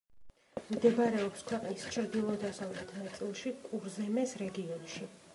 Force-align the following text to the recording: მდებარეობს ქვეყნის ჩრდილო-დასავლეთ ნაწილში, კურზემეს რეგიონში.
მდებარეობს 0.75 1.43
ქვეყნის 1.49 1.83
ჩრდილო-დასავლეთ 1.95 2.93
ნაწილში, 3.01 3.53
კურზემეს 3.67 4.33
რეგიონში. 4.43 5.03